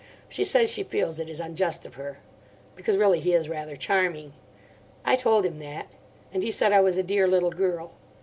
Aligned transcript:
She 0.29 0.43
says 0.43 0.71
she 0.71 0.81
feels 0.81 1.19
it 1.19 1.29
is 1.29 1.39
unjust 1.39 1.85
of 1.85 1.93
her. 1.93 2.17
Because 2.75 2.97
really 2.97 3.19
he 3.19 3.33
is 3.33 3.47
rather 3.47 3.75
charming. 3.75 4.33
I 5.05 5.15
told 5.15 5.45
him 5.45 5.59
that. 5.59 5.91
And 6.33 6.41
he 6.41 6.49
said 6.49 6.73
I 6.73 6.81
was 6.81 6.97
a 6.97 7.03
dear 7.03 7.27
little 7.27 7.51
girl. 7.51 7.93